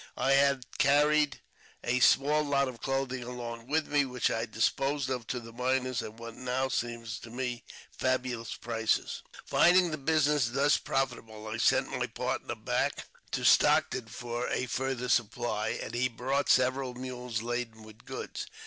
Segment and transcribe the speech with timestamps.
[0.17, 1.41] I had carried
[1.83, 6.01] a small lot of clothing along with me, which I disposed of to the miners
[6.01, 9.21] at what now seems to me fabulous prices.
[9.45, 15.07] Finding the business thus profitable, I sent my partner back to Stockton for a farther
[15.07, 18.47] supply, and he brought several mules laden with goods.